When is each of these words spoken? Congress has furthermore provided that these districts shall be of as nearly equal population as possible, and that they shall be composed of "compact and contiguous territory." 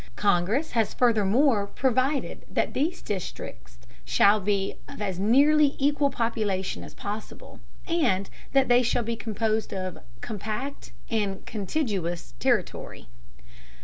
Congress 0.15 0.71
has 0.71 0.95
furthermore 0.95 1.67
provided 1.67 2.43
that 2.49 2.73
these 2.73 3.03
districts 3.03 3.77
shall 4.03 4.39
be 4.39 4.77
of 4.89 4.99
as 4.99 5.19
nearly 5.19 5.75
equal 5.77 6.09
population 6.09 6.83
as 6.83 6.95
possible, 6.95 7.59
and 7.85 8.27
that 8.51 8.67
they 8.67 8.81
shall 8.81 9.03
be 9.03 9.15
composed 9.15 9.71
of 9.71 9.99
"compact 10.19 10.91
and 11.11 11.45
contiguous 11.45 12.33
territory." 12.39 13.09